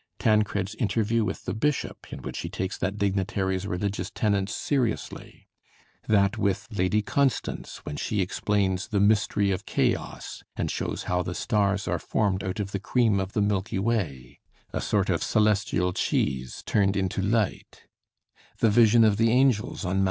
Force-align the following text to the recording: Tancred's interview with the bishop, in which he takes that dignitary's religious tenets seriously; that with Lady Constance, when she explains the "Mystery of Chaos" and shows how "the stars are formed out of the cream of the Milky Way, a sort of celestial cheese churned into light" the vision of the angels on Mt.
Tancred's 0.17 0.73
interview 0.73 1.23
with 1.23 1.45
the 1.45 1.53
bishop, 1.53 2.11
in 2.11 2.23
which 2.23 2.39
he 2.39 2.49
takes 2.49 2.75
that 2.75 2.97
dignitary's 2.97 3.67
religious 3.67 4.09
tenets 4.09 4.55
seriously; 4.55 5.47
that 6.07 6.39
with 6.39 6.67
Lady 6.71 7.03
Constance, 7.03 7.85
when 7.85 7.97
she 7.97 8.19
explains 8.19 8.87
the 8.87 8.99
"Mystery 8.99 9.51
of 9.51 9.67
Chaos" 9.67 10.43
and 10.55 10.71
shows 10.71 11.03
how 11.03 11.21
"the 11.21 11.35
stars 11.35 11.87
are 11.87 11.99
formed 11.99 12.43
out 12.43 12.59
of 12.59 12.71
the 12.71 12.79
cream 12.79 13.19
of 13.19 13.33
the 13.33 13.43
Milky 13.43 13.77
Way, 13.77 14.39
a 14.73 14.81
sort 14.81 15.11
of 15.11 15.21
celestial 15.21 15.93
cheese 15.93 16.63
churned 16.65 16.97
into 16.97 17.21
light" 17.21 17.83
the 18.57 18.71
vision 18.71 19.03
of 19.03 19.17
the 19.17 19.29
angels 19.29 19.85
on 19.85 19.99
Mt. 19.99 19.99